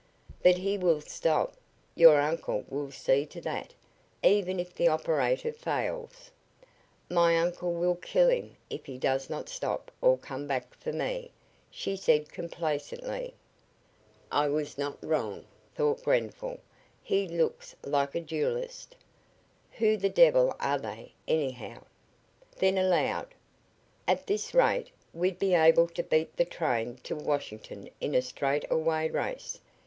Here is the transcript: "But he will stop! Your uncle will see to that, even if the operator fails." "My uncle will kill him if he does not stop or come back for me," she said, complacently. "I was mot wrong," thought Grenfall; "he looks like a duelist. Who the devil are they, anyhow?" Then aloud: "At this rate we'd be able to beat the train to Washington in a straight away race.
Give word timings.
"But 0.41 0.57
he 0.57 0.79
will 0.79 0.99
stop! 1.01 1.53
Your 1.93 2.19
uncle 2.21 2.65
will 2.67 2.89
see 2.89 3.23
to 3.27 3.41
that, 3.41 3.75
even 4.23 4.59
if 4.59 4.73
the 4.73 4.87
operator 4.87 5.53
fails." 5.53 6.31
"My 7.07 7.37
uncle 7.37 7.71
will 7.71 7.93
kill 7.97 8.29
him 8.29 8.57
if 8.67 8.87
he 8.87 8.97
does 8.97 9.29
not 9.29 9.47
stop 9.47 9.91
or 10.01 10.17
come 10.17 10.47
back 10.47 10.73
for 10.73 10.91
me," 10.91 11.29
she 11.69 11.95
said, 11.95 12.29
complacently. 12.31 13.35
"I 14.31 14.47
was 14.47 14.75
mot 14.75 14.97
wrong," 15.03 15.45
thought 15.75 16.03
Grenfall; 16.03 16.57
"he 17.03 17.27
looks 17.27 17.75
like 17.83 18.15
a 18.15 18.21
duelist. 18.21 18.95
Who 19.73 19.97
the 19.97 20.09
devil 20.09 20.55
are 20.59 20.79
they, 20.79 21.11
anyhow?" 21.27 21.83
Then 22.57 22.79
aloud: 22.79 23.35
"At 24.07 24.25
this 24.25 24.55
rate 24.55 24.89
we'd 25.13 25.37
be 25.37 25.53
able 25.53 25.87
to 25.89 26.01
beat 26.01 26.37
the 26.37 26.45
train 26.45 26.95
to 27.03 27.15
Washington 27.15 27.87
in 28.01 28.15
a 28.15 28.23
straight 28.23 28.65
away 28.71 29.07
race. 29.07 29.59